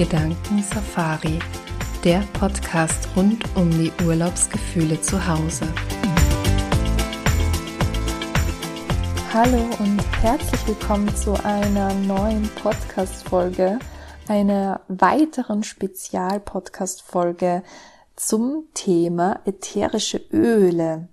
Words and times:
Gedanken 0.00 0.62
Safari, 0.62 1.38
der 2.04 2.24
Podcast 2.32 3.06
rund 3.14 3.44
um 3.54 3.68
die 3.68 3.92
Urlaubsgefühle 4.02 4.98
zu 5.02 5.26
Hause. 5.28 5.66
Hallo 9.34 9.62
und 9.78 10.00
herzlich 10.22 10.66
willkommen 10.66 11.14
zu 11.14 11.34
einer 11.44 11.92
neuen 11.92 12.48
Podcast-Folge, 12.62 13.78
einer 14.26 14.80
weiteren 14.88 15.64
Spezial-Podcast-Folge 15.64 17.62
zum 18.16 18.68
Thema 18.72 19.40
ätherische 19.44 20.22
Öle. 20.32 21.08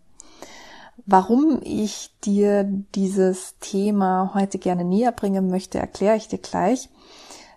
Warum 1.05 1.59
ich 1.61 2.11
dir 2.23 2.63
dieses 2.95 3.55
Thema 3.59 4.31
heute 4.33 4.59
gerne 4.59 4.85
näher 4.85 5.11
bringen 5.11 5.49
möchte, 5.49 5.77
erkläre 5.77 6.15
ich 6.15 6.29
dir 6.29 6.39
gleich. 6.39 6.87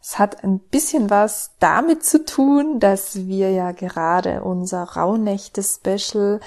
Es 0.02 0.18
hat 0.18 0.44
ein 0.44 0.58
bisschen 0.58 1.10
was 1.10 1.52
damit 1.58 2.04
zu 2.04 2.24
tun, 2.24 2.80
dass 2.80 3.26
wir 3.26 3.50
ja 3.50 3.72
gerade 3.72 4.42
unser 4.42 4.82
Rauhnächte-Special 4.82 6.40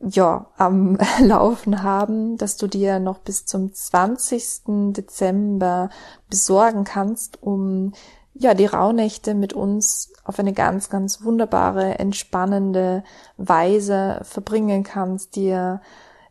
ja, 0.00 0.46
am 0.58 0.98
Laufen 1.20 1.82
haben, 1.82 2.36
dass 2.36 2.56
du 2.56 2.66
dir 2.66 2.98
noch 2.98 3.18
bis 3.18 3.46
zum 3.46 3.72
20. 3.72 4.92
Dezember 4.92 5.90
besorgen 6.28 6.84
kannst, 6.84 7.42
um 7.42 7.92
ja, 8.34 8.54
die 8.54 8.66
Rauhnächte 8.66 9.34
mit 9.34 9.52
uns 9.52 10.12
auf 10.24 10.38
eine 10.38 10.52
ganz, 10.52 10.90
ganz 10.90 11.22
wunderbare, 11.22 11.98
entspannende 11.98 13.04
Weise 13.36 14.20
verbringen 14.22 14.82
kannst, 14.84 15.36
dir 15.36 15.80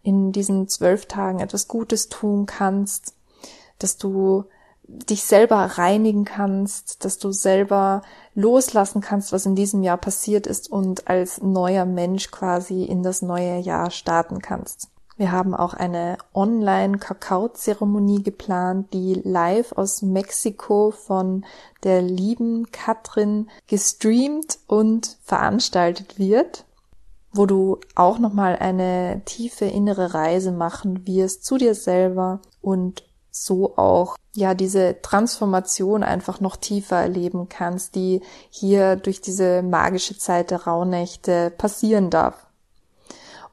in 0.04 0.32
diesen 0.32 0.68
zwölf 0.68 1.06
Tagen 1.06 1.40
etwas 1.40 1.68
Gutes 1.68 2.10
tun 2.10 2.46
kannst, 2.46 3.14
dass 3.80 3.98
du 3.98 4.46
dich 4.84 5.24
selber 5.24 5.58
reinigen 5.58 6.26
kannst, 6.26 7.06
dass 7.06 7.18
du 7.18 7.32
selber 7.32 8.02
loslassen 8.34 9.02
kannst, 9.02 9.32
was 9.32 9.46
in 9.46 9.56
diesem 9.56 9.84
Jahr 9.84 9.98
passiert 9.98 10.48
ist 10.48 10.72
und 10.72 11.08
als 11.08 11.42
neuer 11.42 11.86
Mensch 11.86 12.32
quasi 12.32 12.84
in 12.84 13.04
das 13.04 13.22
neue 13.22 13.58
Jahr 13.60 13.92
starten 13.92 14.40
kannst. 14.40 14.90
Wir 15.18 15.32
haben 15.32 15.54
auch 15.54 15.76
eine 15.76 16.18
Online-Kakao-Zeremonie 16.34 18.24
geplant, 18.24 18.92
die 18.92 19.22
live 19.24 19.72
aus 19.74 20.02
Mexiko 20.02 20.90
von 20.90 21.46
der 21.84 22.02
lieben 22.02 22.72
Katrin 22.72 23.48
gestreamt 23.68 24.58
und 24.66 25.18
veranstaltet 25.22 26.18
wird, 26.18 26.66
wo 27.34 27.46
du 27.46 27.80
auch 27.94 28.18
nochmal 28.18 28.56
eine 28.56 29.22
tiefe 29.26 29.66
innere 29.66 30.16
Reise 30.16 30.52
machen 30.52 31.06
wirst 31.06 31.46
zu 31.46 31.58
dir 31.58 31.76
selber 31.76 32.40
und 32.62 33.04
so 33.32 33.78
auch 33.78 34.18
ja 34.34 34.54
diese 34.54 35.02
Transformation 35.02 36.04
einfach 36.04 36.40
noch 36.40 36.58
tiefer 36.58 36.98
erleben 36.98 37.50
kannst, 37.50 37.96
die 37.96 38.22
hier 38.50 38.98
durch 38.98 39.22
diese 39.22 39.62
magische 39.62 40.18
Zeit 40.18 40.52
der 40.52 40.64
Rauhnächte 40.64 41.52
passieren 41.58 42.10
darf. 42.10 42.46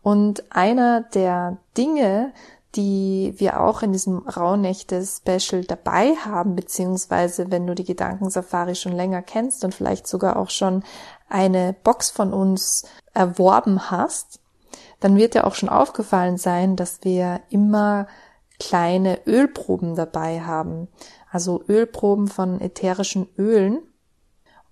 Und 0.02 0.44
einer 0.50 1.02
der 1.02 1.58
Dinge, 1.76 2.32
die 2.74 3.34
wir 3.38 3.60
auch 3.60 3.82
in 3.82 3.92
diesem 3.92 4.18
Rauhnächte-Special 4.28 5.64
dabei 5.64 6.14
haben, 6.16 6.54
beziehungsweise 6.54 7.50
wenn 7.50 7.66
du 7.66 7.74
die 7.74 7.84
Gedankensafari 7.84 8.74
schon 8.74 8.92
länger 8.92 9.22
kennst 9.22 9.64
und 9.64 9.74
vielleicht 9.74 10.06
sogar 10.06 10.36
auch 10.36 10.50
schon 10.50 10.84
eine 11.28 11.74
Box 11.82 12.10
von 12.10 12.32
uns 12.32 12.86
erworben 13.14 13.90
hast, 13.90 14.40
dann 15.00 15.16
wird 15.16 15.34
dir 15.34 15.46
auch 15.46 15.54
schon 15.54 15.68
aufgefallen 15.68 16.36
sein, 16.36 16.76
dass 16.76 17.00
wir 17.02 17.40
immer 17.50 18.06
kleine 18.58 19.26
Ölproben 19.26 19.94
dabei 19.94 20.40
haben. 20.40 20.88
Also 21.30 21.62
Ölproben 21.68 22.28
von 22.28 22.60
ätherischen 22.60 23.28
Ölen. 23.36 23.80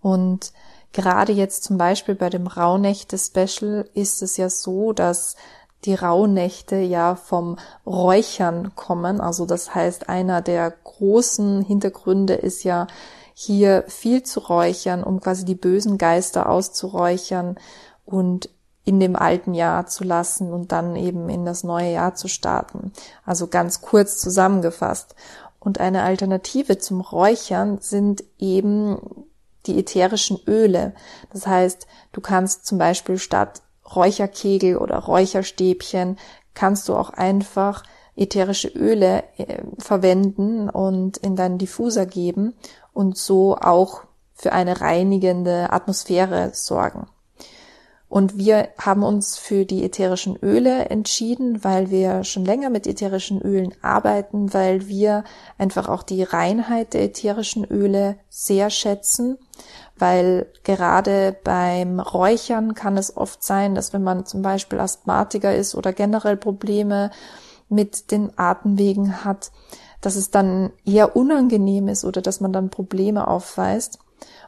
Und 0.00 0.52
gerade 0.92 1.32
jetzt 1.32 1.64
zum 1.64 1.78
Beispiel 1.78 2.14
bei 2.14 2.30
dem 2.30 2.46
Rauhnächte-Special 2.46 3.88
ist 3.94 4.22
es 4.22 4.36
ja 4.36 4.48
so, 4.48 4.92
dass 4.92 5.36
die 5.84 5.94
Rauhnächte 5.94 6.76
ja 6.76 7.14
vom 7.14 7.58
Räuchern 7.84 8.74
kommen. 8.74 9.20
Also 9.20 9.46
das 9.46 9.74
heißt, 9.74 10.08
einer 10.08 10.42
der 10.42 10.70
großen 10.70 11.62
Hintergründe 11.62 12.34
ist 12.34 12.64
ja 12.64 12.86
hier 13.34 13.84
viel 13.86 14.22
zu 14.22 14.40
räuchern, 14.40 15.04
um 15.04 15.20
quasi 15.20 15.44
die 15.44 15.54
bösen 15.54 15.98
Geister 15.98 16.48
auszuräuchern 16.48 17.56
und 18.04 18.48
in 18.86 19.00
dem 19.00 19.16
alten 19.16 19.52
Jahr 19.52 19.86
zu 19.86 20.04
lassen 20.04 20.52
und 20.52 20.70
dann 20.70 20.94
eben 20.94 21.28
in 21.28 21.44
das 21.44 21.64
neue 21.64 21.92
Jahr 21.92 22.14
zu 22.14 22.28
starten. 22.28 22.92
Also 23.26 23.48
ganz 23.48 23.80
kurz 23.82 24.18
zusammengefasst. 24.18 25.16
Und 25.58 25.80
eine 25.80 26.04
Alternative 26.04 26.78
zum 26.78 27.00
Räuchern 27.00 27.78
sind 27.80 28.22
eben 28.38 29.26
die 29.66 29.80
ätherischen 29.80 30.38
Öle. 30.46 30.94
Das 31.32 31.48
heißt, 31.48 31.88
du 32.12 32.20
kannst 32.20 32.64
zum 32.64 32.78
Beispiel 32.78 33.18
statt 33.18 33.60
Räucherkegel 33.94 34.76
oder 34.76 34.98
Räucherstäbchen 34.98 36.16
kannst 36.54 36.88
du 36.88 36.94
auch 36.94 37.10
einfach 37.10 37.82
ätherische 38.14 38.68
Öle 38.68 39.24
äh, 39.36 39.62
verwenden 39.78 40.70
und 40.70 41.16
in 41.16 41.34
deinen 41.34 41.58
Diffuser 41.58 42.06
geben 42.06 42.54
und 42.92 43.18
so 43.18 43.56
auch 43.56 44.04
für 44.32 44.52
eine 44.52 44.80
reinigende 44.80 45.72
Atmosphäre 45.72 46.50
sorgen. 46.54 47.08
Und 48.08 48.38
wir 48.38 48.68
haben 48.78 49.02
uns 49.02 49.36
für 49.36 49.64
die 49.64 49.84
ätherischen 49.84 50.36
Öle 50.40 50.90
entschieden, 50.90 51.64
weil 51.64 51.90
wir 51.90 52.22
schon 52.22 52.44
länger 52.44 52.70
mit 52.70 52.86
ätherischen 52.86 53.42
Ölen 53.42 53.74
arbeiten, 53.82 54.54
weil 54.54 54.86
wir 54.86 55.24
einfach 55.58 55.88
auch 55.88 56.04
die 56.04 56.22
Reinheit 56.22 56.94
der 56.94 57.02
ätherischen 57.02 57.64
Öle 57.64 58.16
sehr 58.28 58.70
schätzen, 58.70 59.38
weil 59.98 60.46
gerade 60.62 61.36
beim 61.42 61.98
Räuchern 61.98 62.74
kann 62.74 62.96
es 62.96 63.16
oft 63.16 63.42
sein, 63.42 63.74
dass 63.74 63.92
wenn 63.92 64.04
man 64.04 64.24
zum 64.24 64.40
Beispiel 64.40 64.78
Asthmatiker 64.78 65.54
ist 65.54 65.74
oder 65.74 65.92
generell 65.92 66.36
Probleme 66.36 67.10
mit 67.68 68.12
den 68.12 68.38
Atemwegen 68.38 69.24
hat, 69.24 69.50
dass 70.00 70.14
es 70.14 70.30
dann 70.30 70.70
eher 70.84 71.16
unangenehm 71.16 71.88
ist 71.88 72.04
oder 72.04 72.22
dass 72.22 72.40
man 72.40 72.52
dann 72.52 72.70
Probleme 72.70 73.26
aufweist. 73.26 73.98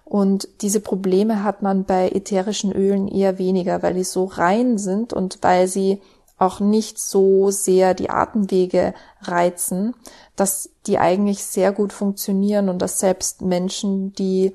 Und 0.04 0.48
diese 0.62 0.80
Probleme 0.80 1.42
hat 1.44 1.62
man 1.62 1.84
bei 1.84 2.08
ätherischen 2.10 2.72
Ölen 2.72 3.08
eher 3.08 3.38
weniger, 3.38 3.82
weil 3.82 3.94
die 3.94 4.04
so 4.04 4.24
rein 4.24 4.78
sind 4.78 5.12
und 5.12 5.38
weil 5.42 5.68
sie 5.68 6.00
auch 6.38 6.60
nicht 6.60 6.98
so 6.98 7.50
sehr 7.50 7.94
die 7.94 8.10
Atemwege 8.10 8.94
reizen, 9.20 9.94
dass 10.36 10.70
die 10.86 10.98
eigentlich 10.98 11.44
sehr 11.44 11.72
gut 11.72 11.92
funktionieren 11.92 12.68
und 12.68 12.80
dass 12.80 13.00
selbst 13.00 13.42
Menschen, 13.42 14.12
die 14.14 14.54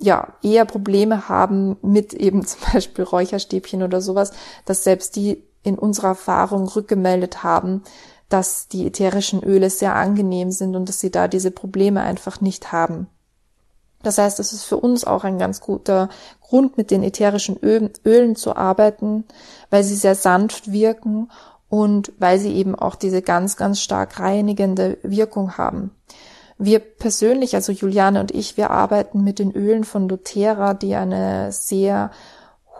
ja 0.00 0.34
eher 0.42 0.64
Probleme 0.64 1.28
haben 1.28 1.76
mit 1.82 2.12
eben 2.14 2.44
zum 2.46 2.60
Beispiel 2.72 3.04
Räucherstäbchen 3.04 3.82
oder 3.82 4.00
sowas, 4.00 4.32
dass 4.64 4.84
selbst 4.84 5.16
die 5.16 5.42
in 5.62 5.78
unserer 5.78 6.08
Erfahrung 6.08 6.68
rückgemeldet 6.68 7.42
haben, 7.42 7.82
dass 8.28 8.68
die 8.68 8.86
ätherischen 8.86 9.42
Öle 9.42 9.70
sehr 9.70 9.94
angenehm 9.94 10.50
sind 10.50 10.74
und 10.74 10.88
dass 10.88 11.00
sie 11.00 11.10
da 11.10 11.28
diese 11.28 11.50
Probleme 11.50 12.02
einfach 12.02 12.40
nicht 12.40 12.72
haben. 12.72 13.08
Das 14.02 14.18
heißt, 14.18 14.38
es 14.40 14.52
ist 14.52 14.64
für 14.64 14.76
uns 14.76 15.04
auch 15.04 15.24
ein 15.24 15.38
ganz 15.38 15.60
guter 15.60 16.08
Grund, 16.40 16.76
mit 16.76 16.90
den 16.90 17.02
ätherischen 17.02 17.58
Ölen 17.60 18.36
zu 18.36 18.54
arbeiten, 18.54 19.24
weil 19.70 19.82
sie 19.82 19.96
sehr 19.96 20.14
sanft 20.14 20.70
wirken 20.70 21.28
und 21.68 22.12
weil 22.18 22.38
sie 22.38 22.54
eben 22.54 22.74
auch 22.74 22.94
diese 22.94 23.22
ganz, 23.22 23.56
ganz 23.56 23.80
stark 23.80 24.20
reinigende 24.20 24.98
Wirkung 25.02 25.58
haben. 25.58 25.90
Wir 26.58 26.78
persönlich, 26.78 27.54
also 27.54 27.72
Juliane 27.72 28.20
und 28.20 28.30
ich, 28.30 28.56
wir 28.56 28.70
arbeiten 28.70 29.22
mit 29.24 29.38
den 29.38 29.52
Ölen 29.52 29.84
von 29.84 30.08
doTERRA, 30.08 30.74
die 30.74 30.94
eine 30.94 31.52
sehr 31.52 32.10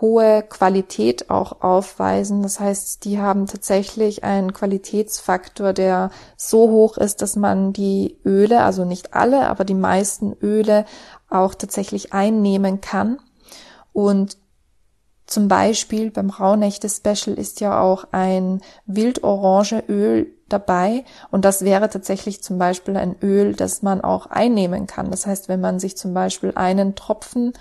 hohe 0.01 0.43
Qualität 0.43 1.31
auch 1.31 1.63
aufweisen. 1.63 2.43
Das 2.43 2.61
heißt, 2.61 3.05
die 3.05 3.19
haben 3.19 3.47
tatsächlich 3.47 4.25
einen 4.25 4.53
Qualitätsfaktor, 4.53 5.73
der 5.73 6.11
so 6.37 6.71
hoch 6.71 6.99
ist, 6.99 7.23
dass 7.23 7.37
man 7.37 7.73
die 7.73 8.19
Öle, 8.25 8.63
also 8.63 8.85
nicht 8.85 9.15
alle, 9.15 9.49
aber 9.49 9.65
die 9.65 9.75
meisten 9.75 10.35
Öle 10.43 10.85
auch 11.31 11.55
tatsächlich 11.55 12.13
einnehmen 12.13 12.81
kann. 12.81 13.19
Und 13.93 14.37
zum 15.27 15.49
Beispiel 15.49 16.11
beim 16.11 16.31
Rauhnächte 16.31 16.89
Special 16.89 17.37
ist 17.37 17.61
ja 17.61 17.81
auch 17.81 18.05
ein 18.13 18.61
Wildorangeöl 18.87 20.33
dabei 20.49 21.05
und 21.33 21.45
das 21.45 21.65
wäre 21.65 21.91
tatsächlich 21.91 22.43
zum 22.45 22.59
Beispiel 22.59 22.97
ein 22.97 23.17
Öl, 23.21 23.55
das 23.55 23.83
man 23.83 24.01
auch 24.01 24.27
einnehmen 24.27 24.87
kann. 24.87 25.11
Das 25.11 25.27
heißt, 25.27 25.49
wenn 25.49 25.61
man 25.61 25.81
sich 25.81 25.97
zum 25.97 26.15
Beispiel 26.15 26.53
einen 26.55 26.95
Tropfen 26.95 27.55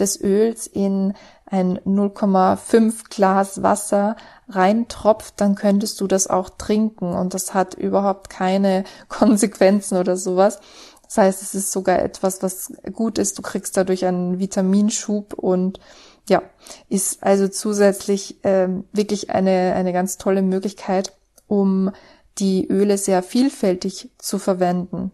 des 0.00 0.20
Öls 0.20 0.66
in 0.66 1.14
ein 1.46 1.78
0,5 1.80 3.08
Glas 3.10 3.62
Wasser 3.62 4.16
reintropft, 4.48 5.40
dann 5.40 5.54
könntest 5.54 6.00
du 6.00 6.06
das 6.06 6.26
auch 6.26 6.50
trinken 6.50 7.12
und 7.12 7.34
das 7.34 7.54
hat 7.54 7.74
überhaupt 7.74 8.30
keine 8.30 8.84
Konsequenzen 9.08 9.98
oder 9.98 10.16
sowas. 10.16 10.60
Das 11.04 11.18
heißt, 11.18 11.42
es 11.42 11.54
ist 11.54 11.72
sogar 11.72 12.00
etwas, 12.00 12.42
was 12.42 12.72
gut 12.92 13.18
ist. 13.18 13.38
Du 13.38 13.42
kriegst 13.42 13.76
dadurch 13.76 14.04
einen 14.04 14.38
Vitaminschub 14.38 15.32
und 15.34 15.80
ja, 16.28 16.42
ist 16.90 17.22
also 17.22 17.48
zusätzlich 17.48 18.40
ähm, 18.42 18.84
wirklich 18.92 19.30
eine, 19.30 19.72
eine 19.74 19.94
ganz 19.94 20.18
tolle 20.18 20.42
Möglichkeit, 20.42 21.16
um 21.46 21.90
die 22.38 22.68
Öle 22.68 22.98
sehr 22.98 23.22
vielfältig 23.22 24.10
zu 24.18 24.38
verwenden. 24.38 25.10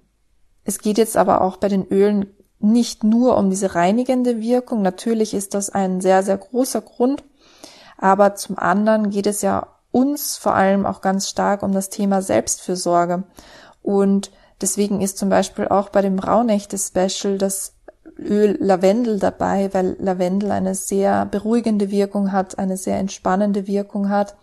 Es 0.65 0.79
geht 0.79 0.99
jetzt 0.99 1.17
aber 1.17 1.43
auch 1.43 1.59
bei 1.59 1.69
den 1.69 1.87
Ölen 1.87 2.27
nicht 2.64 3.05
nur 3.05 3.37
um 3.37 3.50
diese 3.50 3.75
reinigende 3.75 4.40
Wirkung. 4.40 4.82
Natürlich 4.82 5.34
ist 5.34 5.55
das 5.55 5.70
ein 5.70 6.00
sehr, 6.00 6.22
sehr 6.22 6.37
großer 6.37 6.81
Grund. 6.81 7.25
Aber 7.99 8.34
zum 8.34 8.58
anderen 8.58 9.11
geht 9.11 9.26
es 9.26 9.43
ja 9.43 9.69
uns 9.90 10.37
vor 10.37 10.55
allem 10.55 10.87
auch 10.87 11.00
ganz 11.00 11.28
stark 11.28 11.62
um 11.62 11.72
das 11.72 11.88
Thema 11.88 12.20
Selbstfürsorge. 12.20 13.25
Und 13.82 14.31
deswegen 14.61 15.00
ist 15.00 15.19
zum 15.19 15.28
Beispiel 15.28 15.69
auch 15.69 15.88
bei 15.90 16.02
dem 16.02 16.19
Rauhnächte-Special 16.19 17.38
das 17.38 17.75
Öl 18.19 18.56
Lavendel 18.61 19.19
dabei, 19.19 19.72
weil 19.72 19.96
Lavendel 19.99 20.52
eine 20.52 20.75
sehr 20.75 21.26
beruhigende 21.26 21.90
Wirkung 21.90 22.32
hat, 22.32 22.58
eine 22.58 22.76
sehr 22.76 22.99
entspannende 22.99 23.66
Wirkung 23.66 24.08
hat. 24.08 24.37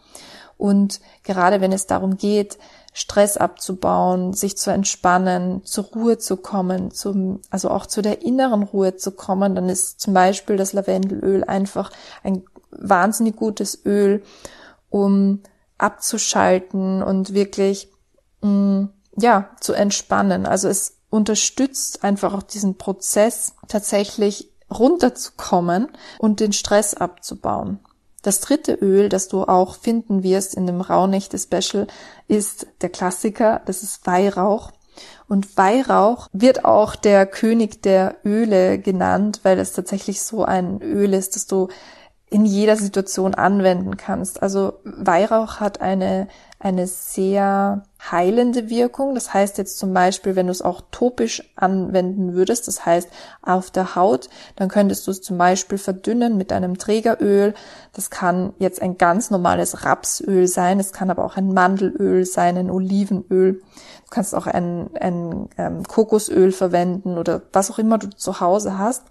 Und 0.58 1.02
gerade 1.24 1.60
wenn 1.60 1.72
es 1.72 1.88
darum 1.88 2.18
geht, 2.18 2.60
Stress 2.94 3.38
abzubauen, 3.38 4.34
sich 4.34 4.58
zu 4.58 4.70
entspannen, 4.72 5.64
zur 5.64 5.86
Ruhe 5.86 6.18
zu 6.18 6.38
kommen, 6.38 6.92
zum, 6.92 7.42
also 7.50 7.70
auch 7.70 7.86
zu 7.86 8.02
der 8.02 8.22
inneren 8.22 8.64
Ruhe 8.64 8.98
zu 8.98 9.12
kommen, 9.12 9.56
dann 9.56 9.70
ist 9.70 10.02
zum 10.02 10.14
Beispiel 10.14 10.58
das 10.58 10.74
Lavendelöl 10.74 11.44
einfach 11.46 11.92
ein 12.24 12.44
wahnsinnig 12.72 13.36
gutes 13.38 13.86
Öl, 13.86 14.24
um 14.90 15.42
abzuschalten 15.78 17.02
und 17.02 17.34
wirklich, 17.34 17.90
mh, 18.42 18.50
mm, 18.50 18.90
ja, 19.18 19.50
zu 19.60 19.74
entspannen. 19.74 20.46
Also 20.46 20.68
es 20.68 20.98
unterstützt 21.10 22.04
einfach 22.04 22.34
auch 22.34 22.44
diesen 22.44 22.78
Prozess, 22.78 23.54
tatsächlich 23.68 24.52
runterzukommen 24.70 25.90
und 26.18 26.40
den 26.40 26.54
Stress 26.54 26.94
abzubauen. 26.94 27.80
Das 28.22 28.40
dritte 28.40 28.74
Öl, 28.74 29.10
das 29.10 29.28
du 29.28 29.44
auch 29.44 29.76
finden 29.76 30.24
wirst 30.24 30.54
in 30.56 30.68
dem 30.68 30.82
Rauhnächte-Special, 30.82 31.88
ist 32.28 32.68
der 32.82 32.90
Klassiker, 32.90 33.62
das 33.66 33.84
ist 33.84 34.06
Weihrauch. 34.06 34.72
Und 35.28 35.58
Weihrauch 35.58 36.28
wird 36.34 36.66
auch 36.66 36.96
der 36.96 37.26
König 37.26 37.82
der 37.82 38.18
Öle 38.26 38.80
genannt, 38.80 39.40
weil 39.44 39.60
es 39.60 39.74
tatsächlich 39.74 40.22
so 40.22 40.44
ein 40.44 40.82
Öl 40.82 41.14
ist, 41.14 41.36
das 41.36 41.48
du 41.48 41.70
in 42.32 42.46
jeder 42.46 42.78
Situation 42.78 43.36
anwenden 43.36 43.98
kannst. 43.98 44.42
Also 44.42 44.80
Weihrauch 44.86 45.60
hat 45.60 45.82
eine, 45.82 46.30
eine 46.60 46.88
sehr 46.88 47.84
heilende 48.10 48.70
Wirkung. 48.70 49.16
Das 49.16 49.34
heißt 49.34 49.58
jetzt 49.58 49.78
zum 49.78 49.94
Beispiel, 49.94 50.38
wenn 50.38 50.46
du 50.46 50.54
es 50.54 50.62
auch 50.62 50.82
topisch 50.92 51.44
anwenden 51.58 52.34
würdest, 52.34 52.70
das 52.70 52.86
heißt 52.86 53.10
auf 53.42 53.70
der 53.70 53.96
Haut, 53.96 54.30
dann 54.56 54.70
könntest 54.70 55.06
du 55.08 55.12
es 55.12 55.22
zum 55.22 55.38
Beispiel 55.38 55.78
verdünnen 55.78 56.38
mit 56.38 56.54
einem 56.54 56.78
Trägeröl. 56.78 57.54
Das 57.92 58.10
kann 58.10 58.54
jetzt 58.60 58.82
ein 58.82 58.98
ganz 58.98 59.30
normales 59.30 59.84
Rapsöl 59.84 60.48
sein, 60.48 60.80
es 60.80 60.94
kann 60.94 61.10
aber 61.10 61.26
auch 61.26 61.36
ein 61.36 61.54
Mandelöl 61.54 62.24
sein, 62.24 62.58
ein 62.58 62.72
Olivenöl. 62.72 63.56
Du 63.56 64.10
kannst 64.10 64.34
auch 64.34 64.48
ein, 64.48 64.90
ein 64.98 65.50
ähm, 65.58 65.84
Kokosöl 65.84 66.54
verwenden 66.54 67.18
oder 67.18 67.42
was 67.52 67.70
auch 67.70 67.78
immer 67.78 67.98
du 67.98 68.10
zu 68.10 68.40
Hause 68.40 68.78
hast 68.78 69.04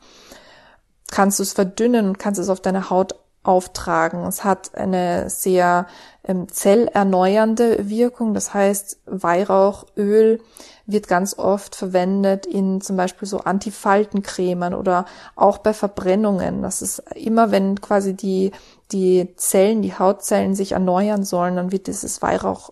kannst 1.12 1.38
du 1.38 1.42
es 1.42 1.52
verdünnen 1.52 2.08
und 2.08 2.18
kannst 2.18 2.40
es 2.40 2.48
auf 2.48 2.60
deine 2.60 2.90
Haut 2.90 3.14
auftragen. 3.42 4.24
Es 4.26 4.44
hat 4.44 4.74
eine 4.74 5.30
sehr 5.30 5.86
ähm, 6.24 6.48
zellerneuernde 6.48 7.88
Wirkung. 7.88 8.34
Das 8.34 8.52
heißt, 8.52 9.00
Weihrauchöl 9.06 10.40
wird 10.86 11.08
ganz 11.08 11.38
oft 11.38 11.74
verwendet 11.74 12.46
in 12.46 12.80
zum 12.80 12.96
Beispiel 12.96 13.26
so 13.26 13.38
Antifaltencremen 13.38 14.74
oder 14.74 15.06
auch 15.36 15.58
bei 15.58 15.72
Verbrennungen. 15.72 16.62
Das 16.62 16.82
ist 16.82 17.02
immer, 17.14 17.50
wenn 17.50 17.80
quasi 17.80 18.14
die, 18.14 18.50
die 18.92 19.34
Zellen, 19.36 19.82
die 19.82 19.98
Hautzellen 19.98 20.54
sich 20.54 20.72
erneuern 20.72 21.24
sollen, 21.24 21.56
dann 21.56 21.72
wird 21.72 21.86
dieses 21.86 22.20
Weihrauch, 22.20 22.70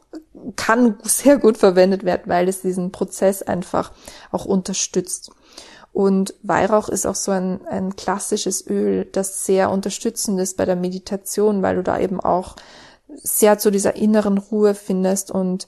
kann 0.57 0.99
sehr 1.03 1.39
gut 1.39 1.57
verwendet 1.57 2.05
werden, 2.05 2.25
weil 2.27 2.49
es 2.49 2.61
diesen 2.61 2.93
Prozess 2.93 3.43
einfach 3.43 3.93
auch 4.33 4.45
unterstützt. 4.45 5.31
Und 5.93 6.35
Weihrauch 6.43 6.89
ist 6.89 7.07
auch 7.07 7.15
so 7.15 7.33
ein, 7.33 7.67
ein 7.67 7.97
klassisches 7.97 8.67
Öl, 8.67 9.07
das 9.07 9.45
sehr 9.45 9.71
unterstützend 9.71 10.39
ist 10.41 10.57
bei 10.57 10.65
der 10.65 10.77
Meditation, 10.77 11.63
weil 11.63 11.77
du 11.77 11.83
da 11.83 11.99
eben 11.99 12.21
auch 12.21 12.57
sehr 13.09 13.59
zu 13.59 13.71
dieser 13.71 13.97
inneren 13.97 14.39
Ruhe 14.39 14.75
findest 14.75 15.31
und 15.31 15.67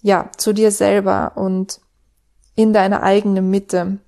ja, 0.00 0.30
zu 0.36 0.52
dir 0.52 0.72
selber 0.72 1.32
und 1.36 1.80
in 2.56 2.72
deiner 2.72 3.02
eigenen 3.02 3.50
Mitte. 3.50 3.98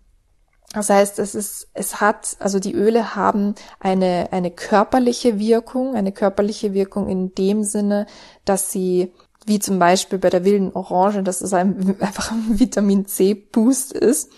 Das 0.73 0.91
heißt, 0.91 1.20
es 1.20 1.37
ist, 1.37 1.69
es 1.73 2.00
hat, 2.00 2.37
also 2.41 2.58
die 2.58 2.75
Öle 2.75 3.14
haben 3.14 3.55
eine, 3.79 4.29
eine 4.32 4.50
körperliche 4.50 5.38
Wirkung, 5.38 5.94
eine 5.94 6.11
körperliche 6.11 6.75
Wirkung 6.75 7.08
in 7.08 7.32
dem 7.35 7.62
Sinne, 7.62 8.06
dass 8.44 8.73
sie, 8.73 9.12
wie 9.46 9.58
zum 9.58 9.79
Beispiel 9.79 10.19
bei 10.19 10.31
der 10.31 10.44
wilden 10.44 10.73
Orange, 10.73 11.23
dass 11.23 11.41
es 11.41 11.52
ein, 11.52 11.96
einfach 12.00 12.32
ein 12.32 12.58
Vitamin 12.58 13.06
C 13.06 13.35
Boost 13.35 13.93
ist, 13.93 14.31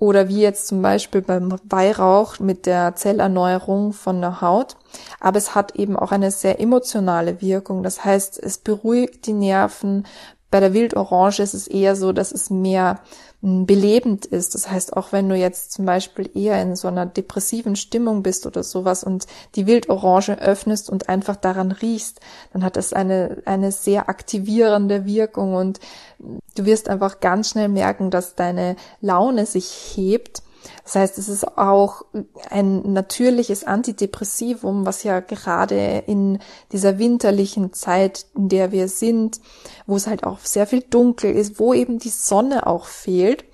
oder 0.00 0.28
wie 0.28 0.40
jetzt 0.40 0.66
zum 0.66 0.80
Beispiel 0.80 1.20
beim 1.20 1.54
Weihrauch 1.68 2.38
mit 2.38 2.64
der 2.64 2.96
Zellerneuerung 2.96 3.92
von 3.92 4.20
der 4.22 4.40
Haut. 4.40 4.76
Aber 5.20 5.36
es 5.36 5.54
hat 5.54 5.76
eben 5.76 5.94
auch 5.94 6.10
eine 6.10 6.30
sehr 6.30 6.58
emotionale 6.58 7.42
Wirkung. 7.42 7.82
Das 7.82 8.02
heißt, 8.02 8.42
es 8.42 8.56
beruhigt 8.56 9.26
die 9.26 9.34
Nerven. 9.34 10.06
Bei 10.50 10.60
der 10.60 10.74
Wildorange 10.74 11.38
ist 11.38 11.54
es 11.54 11.68
eher 11.68 11.94
so, 11.94 12.12
dass 12.12 12.32
es 12.32 12.50
mehr 12.50 13.00
belebend 13.42 14.26
ist. 14.26 14.54
Das 14.54 14.70
heißt, 14.70 14.96
auch 14.96 15.12
wenn 15.12 15.28
du 15.28 15.34
jetzt 15.34 15.72
zum 15.72 15.86
Beispiel 15.86 16.28
eher 16.34 16.60
in 16.60 16.76
so 16.76 16.88
einer 16.88 17.06
depressiven 17.06 17.76
Stimmung 17.76 18.22
bist 18.22 18.46
oder 18.46 18.62
sowas 18.62 19.02
und 19.02 19.26
die 19.54 19.66
Wildorange 19.66 20.40
öffnest 20.40 20.90
und 20.90 21.08
einfach 21.08 21.36
daran 21.36 21.72
riechst, 21.72 22.20
dann 22.52 22.64
hat 22.64 22.76
das 22.76 22.92
eine, 22.92 23.38
eine 23.46 23.72
sehr 23.72 24.08
aktivierende 24.08 25.06
Wirkung 25.06 25.54
und 25.54 25.80
du 26.18 26.64
wirst 26.66 26.88
einfach 26.88 27.20
ganz 27.20 27.50
schnell 27.50 27.68
merken, 27.68 28.10
dass 28.10 28.34
deine 28.34 28.76
Laune 29.00 29.46
sich 29.46 29.94
hebt 29.94 30.42
das 30.84 30.94
heißt, 30.94 31.18
es 31.18 31.28
ist 31.28 31.56
auch 31.56 32.04
ein 32.50 32.92
natürliches 32.92 33.64
Antidepressivum, 33.64 34.86
was 34.86 35.02
ja 35.02 35.20
gerade 35.20 36.04
in 36.06 36.38
dieser 36.72 36.98
winterlichen 36.98 37.72
Zeit, 37.72 38.26
in 38.36 38.48
der 38.48 38.72
wir 38.72 38.88
sind, 38.88 39.40
wo 39.86 39.96
es 39.96 40.06
halt 40.06 40.24
auch 40.24 40.40
sehr 40.40 40.66
viel 40.66 40.82
dunkel 40.82 41.34
ist, 41.34 41.58
wo 41.58 41.72
eben 41.74 41.98
die 41.98 42.10
Sonne 42.10 42.66
auch 42.66 42.86
fehlt, 42.86 43.44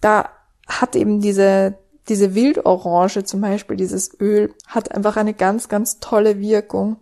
da 0.00 0.30
hat 0.66 0.96
eben 0.96 1.20
diese, 1.20 1.78
diese 2.08 2.34
Wildorange 2.34 3.24
zum 3.24 3.40
Beispiel, 3.40 3.76
dieses 3.76 4.18
Öl, 4.20 4.54
hat 4.66 4.92
einfach 4.94 5.16
eine 5.16 5.34
ganz, 5.34 5.68
ganz 5.68 6.00
tolle 6.00 6.40
Wirkung, 6.40 6.96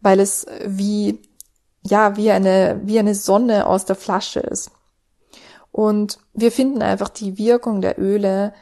weil 0.00 0.20
es 0.20 0.46
wie, 0.66 1.20
ja, 1.82 2.16
wie 2.16 2.30
eine, 2.30 2.80
wie 2.84 2.98
eine 2.98 3.14
Sonne 3.14 3.66
aus 3.66 3.84
der 3.84 3.96
Flasche 3.96 4.40
ist. 4.40 4.70
Und 5.72 6.18
wir 6.32 6.52
finden 6.52 6.82
einfach 6.82 7.08
die 7.08 7.38
Wirkung 7.38 7.80
der 7.80 7.98
Öle 7.98 8.52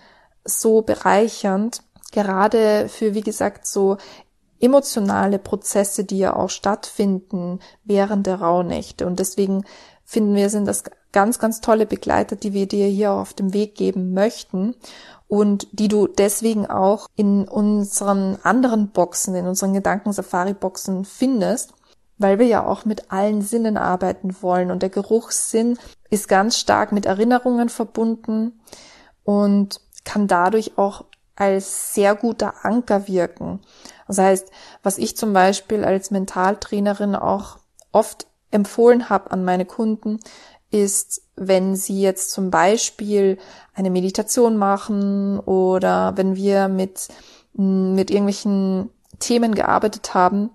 so 0.44 0.82
bereichernd, 0.82 1.82
gerade 2.12 2.88
für, 2.88 3.14
wie 3.14 3.22
gesagt, 3.22 3.66
so 3.66 3.96
emotionale 4.60 5.38
Prozesse, 5.38 6.04
die 6.04 6.18
ja 6.18 6.34
auch 6.34 6.50
stattfinden 6.50 7.60
während 7.84 8.26
der 8.26 8.40
Rauhnächte. 8.40 9.06
Und 9.06 9.20
deswegen 9.20 9.64
finden 10.04 10.34
wir, 10.34 10.50
sind 10.50 10.66
das 10.66 10.84
ganz, 11.12 11.38
ganz 11.38 11.60
tolle 11.60 11.86
Begleiter, 11.86 12.36
die 12.36 12.52
wir 12.52 12.66
dir 12.66 12.86
hier 12.86 13.12
auf 13.12 13.34
dem 13.34 13.52
Weg 13.52 13.74
geben 13.74 14.12
möchten 14.12 14.74
und 15.28 15.68
die 15.72 15.88
du 15.88 16.06
deswegen 16.06 16.66
auch 16.66 17.06
in 17.14 17.46
unseren 17.46 18.38
anderen 18.42 18.88
Boxen, 18.90 19.34
in 19.34 19.46
unseren 19.46 19.74
Gedankensafari-Boxen 19.74 21.04
findest 21.04 21.74
weil 22.18 22.38
wir 22.38 22.46
ja 22.46 22.66
auch 22.66 22.84
mit 22.84 23.10
allen 23.10 23.42
Sinnen 23.42 23.76
arbeiten 23.76 24.36
wollen. 24.40 24.70
Und 24.70 24.82
der 24.82 24.90
Geruchssinn 24.90 25.78
ist 26.10 26.28
ganz 26.28 26.58
stark 26.58 26.92
mit 26.92 27.06
Erinnerungen 27.06 27.68
verbunden 27.68 28.60
und 29.24 29.80
kann 30.04 30.26
dadurch 30.26 30.76
auch 30.76 31.04
als 31.36 31.94
sehr 31.94 32.16
guter 32.16 32.64
Anker 32.64 33.06
wirken. 33.06 33.60
Das 34.08 34.18
heißt, 34.18 34.50
was 34.82 34.98
ich 34.98 35.16
zum 35.16 35.32
Beispiel 35.32 35.84
als 35.84 36.10
Mentaltrainerin 36.10 37.14
auch 37.14 37.58
oft 37.92 38.26
empfohlen 38.50 39.08
habe 39.08 39.30
an 39.30 39.44
meine 39.44 39.64
Kunden, 39.64 40.18
ist, 40.70 41.22
wenn 41.36 41.76
sie 41.76 42.00
jetzt 42.00 42.30
zum 42.30 42.50
Beispiel 42.50 43.38
eine 43.74 43.90
Meditation 43.90 44.56
machen 44.56 45.38
oder 45.40 46.16
wenn 46.16 46.36
wir 46.36 46.68
mit, 46.68 47.08
mit 47.54 48.10
irgendwelchen 48.10 48.90
Themen 49.18 49.54
gearbeitet 49.54 50.14
haben, 50.14 50.50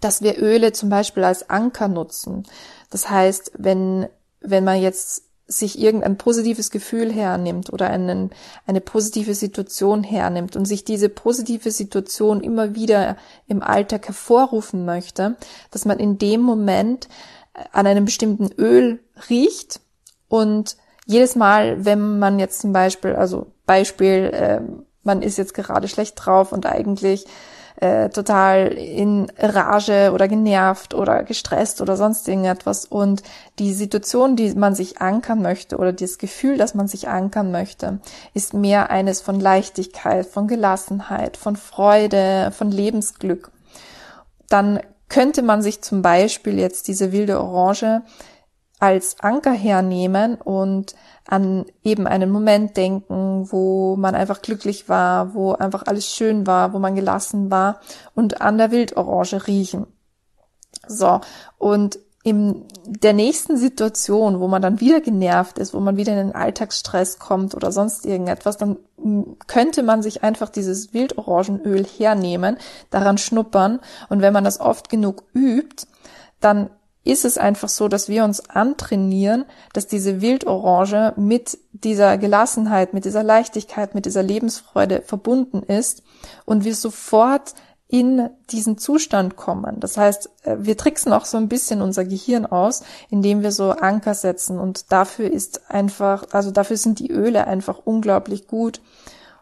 dass 0.00 0.22
wir 0.22 0.38
Öle 0.38 0.72
zum 0.72 0.88
Beispiel 0.88 1.24
als 1.24 1.48
Anker 1.50 1.88
nutzen. 1.88 2.44
Das 2.90 3.08
heißt, 3.10 3.52
wenn, 3.56 4.08
wenn 4.40 4.64
man 4.64 4.80
jetzt 4.80 5.24
sich 5.46 5.80
irgendein 5.80 6.16
positives 6.16 6.70
Gefühl 6.70 7.12
hernimmt 7.12 7.72
oder 7.72 7.90
einen, 7.90 8.30
eine 8.66 8.80
positive 8.80 9.34
Situation 9.34 10.04
hernimmt 10.04 10.54
und 10.54 10.64
sich 10.64 10.84
diese 10.84 11.08
positive 11.08 11.72
Situation 11.72 12.40
immer 12.40 12.74
wieder 12.76 13.16
im 13.48 13.62
Alltag 13.62 14.06
hervorrufen 14.06 14.84
möchte, 14.84 15.36
dass 15.72 15.84
man 15.84 15.98
in 15.98 16.18
dem 16.18 16.40
Moment 16.40 17.08
an 17.72 17.86
einem 17.86 18.04
bestimmten 18.04 18.50
Öl 18.52 19.00
riecht 19.28 19.80
und 20.28 20.76
jedes 21.06 21.34
Mal, 21.34 21.84
wenn 21.84 22.20
man 22.20 22.38
jetzt 22.38 22.60
zum 22.60 22.72
Beispiel, 22.72 23.16
also 23.16 23.48
Beispiel, 23.66 24.30
äh, 24.32 24.60
man 25.02 25.22
ist 25.22 25.38
jetzt 25.38 25.54
gerade 25.54 25.88
schlecht 25.88 26.14
drauf 26.16 26.52
und 26.52 26.66
eigentlich 26.66 27.26
äh, 27.80 28.10
total 28.10 28.68
in 28.68 29.32
Rage 29.38 30.12
oder 30.12 30.28
genervt 30.28 30.94
oder 30.94 31.22
gestresst 31.22 31.80
oder 31.80 31.96
sonst 31.96 32.28
irgendetwas. 32.28 32.84
Und 32.84 33.22
die 33.58 33.72
Situation, 33.72 34.36
die 34.36 34.54
man 34.54 34.74
sich 34.74 35.00
ankern 35.00 35.42
möchte 35.42 35.78
oder 35.78 35.92
das 35.92 36.18
Gefühl, 36.18 36.58
das 36.58 36.74
man 36.74 36.88
sich 36.88 37.08
ankern 37.08 37.50
möchte, 37.50 38.00
ist 38.34 38.54
mehr 38.54 38.90
eines 38.90 39.20
von 39.20 39.40
Leichtigkeit, 39.40 40.26
von 40.26 40.46
Gelassenheit, 40.46 41.36
von 41.36 41.56
Freude, 41.56 42.52
von 42.56 42.70
Lebensglück. 42.70 43.50
Dann 44.48 44.80
könnte 45.08 45.42
man 45.42 45.62
sich 45.62 45.82
zum 45.82 46.02
Beispiel 46.02 46.58
jetzt 46.58 46.86
diese 46.86 47.12
wilde 47.12 47.40
Orange 47.40 48.02
als 48.80 49.20
Anker 49.20 49.52
hernehmen 49.52 50.36
und 50.36 50.94
an 51.26 51.66
eben 51.84 52.06
einen 52.06 52.30
Moment 52.30 52.76
denken, 52.76 53.46
wo 53.52 53.94
man 53.96 54.14
einfach 54.14 54.42
glücklich 54.42 54.88
war, 54.88 55.34
wo 55.34 55.52
einfach 55.52 55.84
alles 55.86 56.06
schön 56.06 56.46
war, 56.46 56.72
wo 56.72 56.78
man 56.78 56.96
gelassen 56.96 57.50
war 57.50 57.80
und 58.14 58.40
an 58.40 58.58
der 58.58 58.70
Wildorange 58.70 59.46
riechen. 59.46 59.86
So, 60.88 61.20
und 61.58 61.98
in 62.22 62.64
der 62.84 63.12
nächsten 63.12 63.56
Situation, 63.56 64.40
wo 64.40 64.48
man 64.48 64.60
dann 64.60 64.80
wieder 64.80 65.00
genervt 65.00 65.58
ist, 65.58 65.72
wo 65.72 65.80
man 65.80 65.96
wieder 65.96 66.12
in 66.12 66.28
den 66.28 66.34
Alltagsstress 66.34 67.18
kommt 67.18 67.54
oder 67.54 67.72
sonst 67.72 68.04
irgendetwas, 68.04 68.58
dann 68.58 68.76
könnte 69.46 69.82
man 69.82 70.02
sich 70.02 70.22
einfach 70.22 70.50
dieses 70.50 70.92
Wildorangenöl 70.92 71.84
hernehmen, 71.84 72.58
daran 72.90 73.16
schnuppern 73.16 73.80
und 74.08 74.20
wenn 74.20 74.34
man 74.34 74.44
das 74.44 74.60
oft 74.60 74.90
genug 74.90 75.24
übt, 75.34 75.86
dann 76.40 76.70
ist 77.10 77.24
es 77.24 77.38
einfach 77.38 77.68
so, 77.68 77.88
dass 77.88 78.08
wir 78.08 78.22
uns 78.24 78.48
antrainieren, 78.48 79.44
dass 79.72 79.88
diese 79.88 80.20
Wildorange 80.20 81.12
mit 81.16 81.58
dieser 81.72 82.18
Gelassenheit, 82.18 82.94
mit 82.94 83.04
dieser 83.04 83.24
Leichtigkeit, 83.24 83.96
mit 83.96 84.06
dieser 84.06 84.22
Lebensfreude 84.22 85.02
verbunden 85.02 85.64
ist 85.64 86.04
und 86.44 86.64
wir 86.64 86.74
sofort 86.76 87.54
in 87.88 88.30
diesen 88.50 88.78
Zustand 88.78 89.34
kommen. 89.34 89.80
Das 89.80 89.96
heißt, 89.96 90.30
äh, 90.44 90.58
wir 90.60 90.76
tricksen 90.76 91.12
auch 91.12 91.24
so 91.24 91.36
ein 91.36 91.48
bisschen 91.48 91.82
unser 91.82 92.04
Gehirn 92.04 92.46
aus, 92.46 92.84
indem 93.08 93.42
wir 93.42 93.50
so 93.50 93.70
Anker 93.70 94.14
setzen 94.14 94.60
und 94.60 94.92
dafür 94.92 95.32
ist 95.32 95.68
einfach, 95.68 96.26
also 96.30 96.52
dafür 96.52 96.76
sind 96.76 97.00
die 97.00 97.10
Öle 97.10 97.48
einfach 97.48 97.80
unglaublich 97.84 98.46
gut. 98.46 98.80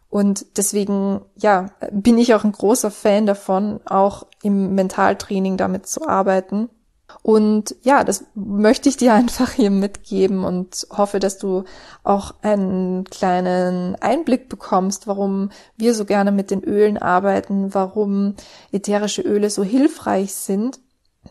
Und 0.09 0.57
deswegen, 0.57 1.21
ja, 1.37 1.67
bin 1.93 2.17
ich 2.17 2.33
auch 2.33 2.45
ein 2.45 2.53
großer 2.53 2.91
Fan 2.91 3.27
davon, 3.27 3.81
auch 3.85 4.27
im 4.43 4.75
Mentaltraining 4.75 5.59
damit 5.59 5.87
zu 5.87 6.09
arbeiten 6.09 6.71
und 7.23 7.75
ja, 7.83 8.05
das 8.05 8.25
möchte 8.35 8.89
ich 8.89 8.97
dir 8.97 9.13
einfach 9.15 9.53
hier 9.53 9.71
mitgeben 9.71 10.45
und 10.45 10.87
hoffe, 10.91 11.19
dass 11.19 11.39
du 11.39 11.65
auch 12.05 12.35
einen 12.43 13.05
kleinen 13.05 13.97
Einblick 13.97 14.49
bekommst, 14.49 15.07
warum 15.07 15.51
wir 15.77 15.95
so 15.95 16.05
gerne 16.05 16.33
mit 16.33 16.51
den 16.51 16.63
Ölen 16.63 16.99
arbeiten, 16.99 17.75
warum 17.75 18.35
ätherische 18.73 19.23
Öle 19.23 19.51
so 19.51 19.63
hilfreich 19.65 20.35
sind. 20.35 20.81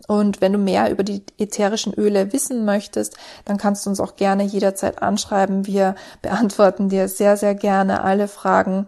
Und 0.07 0.41
wenn 0.41 0.53
du 0.53 0.59
mehr 0.59 0.91
über 0.91 1.03
die 1.03 1.23
ätherischen 1.39 1.93
Öle 1.93 2.31
wissen 2.31 2.65
möchtest, 2.65 3.17
dann 3.45 3.57
kannst 3.57 3.85
du 3.85 3.89
uns 3.89 3.99
auch 3.99 4.15
gerne 4.15 4.43
jederzeit 4.43 5.01
anschreiben. 5.01 5.65
Wir 5.65 5.95
beantworten 6.21 6.89
dir 6.89 7.07
sehr, 7.07 7.35
sehr 7.35 7.55
gerne 7.55 8.03
alle 8.03 8.27
Fragen. 8.27 8.87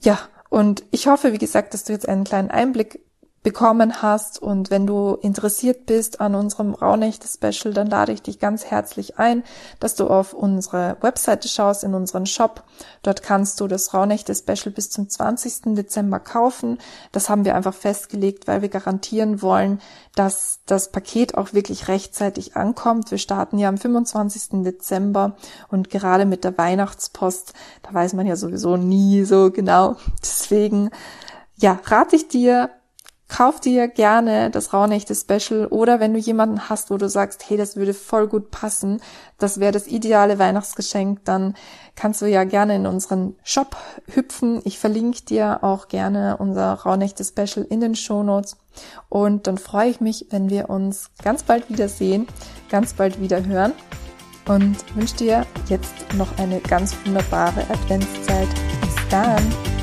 Ja, 0.00 0.18
und 0.48 0.84
ich 0.90 1.06
hoffe, 1.06 1.32
wie 1.32 1.38
gesagt, 1.38 1.74
dass 1.74 1.84
du 1.84 1.92
jetzt 1.92 2.08
einen 2.08 2.24
kleinen 2.24 2.50
Einblick 2.50 3.05
bekommen 3.46 4.02
hast. 4.02 4.42
Und 4.42 4.72
wenn 4.72 4.88
du 4.88 5.18
interessiert 5.22 5.86
bist 5.86 6.20
an 6.20 6.34
unserem 6.34 6.74
Raunächte-Special, 6.74 7.72
dann 7.72 7.86
lade 7.86 8.10
ich 8.10 8.20
dich 8.20 8.40
ganz 8.40 8.64
herzlich 8.64 9.20
ein, 9.20 9.44
dass 9.78 9.94
du 9.94 10.08
auf 10.08 10.32
unsere 10.32 10.96
Webseite 11.00 11.46
schaust, 11.46 11.84
in 11.84 11.94
unseren 11.94 12.26
Shop. 12.26 12.64
Dort 13.04 13.22
kannst 13.22 13.60
du 13.60 13.68
das 13.68 13.94
Raunächte-Special 13.94 14.72
bis 14.74 14.90
zum 14.90 15.08
20. 15.08 15.76
Dezember 15.76 16.18
kaufen. 16.18 16.78
Das 17.12 17.28
haben 17.28 17.44
wir 17.44 17.54
einfach 17.54 17.72
festgelegt, 17.72 18.48
weil 18.48 18.62
wir 18.62 18.68
garantieren 18.68 19.40
wollen, 19.42 19.80
dass 20.16 20.58
das 20.66 20.90
Paket 20.90 21.38
auch 21.38 21.52
wirklich 21.52 21.86
rechtzeitig 21.86 22.56
ankommt. 22.56 23.12
Wir 23.12 23.18
starten 23.18 23.58
ja 23.58 23.68
am 23.68 23.78
25. 23.78 24.64
Dezember 24.64 25.36
und 25.68 25.88
gerade 25.88 26.26
mit 26.26 26.42
der 26.42 26.58
Weihnachtspost, 26.58 27.52
da 27.84 27.94
weiß 27.94 28.14
man 28.14 28.26
ja 28.26 28.34
sowieso 28.34 28.76
nie 28.76 29.22
so 29.22 29.52
genau. 29.52 29.94
Deswegen 30.20 30.90
ja, 31.58 31.80
rate 31.84 32.16
ich 32.16 32.28
dir, 32.28 32.70
Kauf 33.28 33.58
dir 33.58 33.88
gerne 33.88 34.50
das 34.50 34.72
Rauhnächte 34.72 35.14
Special 35.14 35.66
oder 35.66 35.98
wenn 35.98 36.14
du 36.14 36.20
jemanden 36.20 36.68
hast, 36.68 36.90
wo 36.90 36.96
du 36.96 37.08
sagst, 37.08 37.48
hey, 37.48 37.56
das 37.56 37.74
würde 37.74 37.92
voll 37.92 38.28
gut 38.28 38.52
passen, 38.52 39.00
das 39.38 39.58
wäre 39.58 39.72
das 39.72 39.88
ideale 39.88 40.38
Weihnachtsgeschenk, 40.38 41.24
dann 41.24 41.54
kannst 41.96 42.22
du 42.22 42.26
ja 42.26 42.44
gerne 42.44 42.76
in 42.76 42.86
unseren 42.86 43.34
Shop 43.42 43.76
hüpfen. 44.06 44.60
Ich 44.64 44.78
verlinke 44.78 45.22
dir 45.22 45.64
auch 45.64 45.88
gerne 45.88 46.36
unser 46.38 46.74
Rauhnächte 46.74 47.24
Special 47.24 47.66
in 47.68 47.80
den 47.80 47.96
Show 47.96 48.22
Notes 48.22 48.58
und 49.08 49.48
dann 49.48 49.58
freue 49.58 49.90
ich 49.90 50.00
mich, 50.00 50.26
wenn 50.30 50.48
wir 50.48 50.70
uns 50.70 51.10
ganz 51.24 51.42
bald 51.42 51.68
wiedersehen, 51.68 52.28
ganz 52.70 52.94
bald 52.94 53.20
wieder 53.20 53.44
hören 53.44 53.72
und 54.46 54.76
wünsche 54.94 55.16
dir 55.16 55.46
jetzt 55.68 55.94
noch 56.14 56.38
eine 56.38 56.60
ganz 56.60 56.94
wunderbare 57.04 57.62
Adventszeit. 57.68 58.48
Bis 58.80 59.08
dann! 59.10 59.75